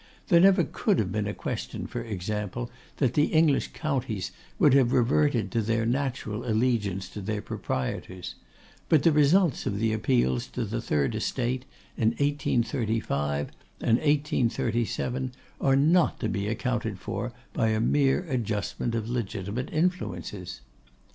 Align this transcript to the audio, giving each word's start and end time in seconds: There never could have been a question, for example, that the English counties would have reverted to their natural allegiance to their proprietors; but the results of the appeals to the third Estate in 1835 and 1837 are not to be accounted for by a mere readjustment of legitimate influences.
There 0.29 0.39
never 0.39 0.63
could 0.63 0.97
have 0.97 1.11
been 1.11 1.27
a 1.27 1.31
question, 1.35 1.85
for 1.85 2.01
example, 2.01 2.71
that 2.97 3.13
the 3.13 3.25
English 3.25 3.67
counties 3.67 4.31
would 4.57 4.73
have 4.73 4.93
reverted 4.93 5.51
to 5.51 5.61
their 5.61 5.85
natural 5.85 6.43
allegiance 6.43 7.07
to 7.09 7.21
their 7.21 7.43
proprietors; 7.43 8.33
but 8.89 9.03
the 9.03 9.11
results 9.11 9.67
of 9.67 9.77
the 9.77 9.93
appeals 9.93 10.47
to 10.47 10.65
the 10.65 10.81
third 10.81 11.13
Estate 11.13 11.65
in 11.97 12.07
1835 12.17 13.51
and 13.79 13.97
1837 13.99 15.33
are 15.61 15.75
not 15.75 16.19
to 16.19 16.27
be 16.27 16.47
accounted 16.47 16.97
for 16.97 17.31
by 17.53 17.67
a 17.67 17.79
mere 17.79 18.23
readjustment 18.23 18.95
of 18.95 19.07
legitimate 19.07 19.71
influences. 19.71 20.61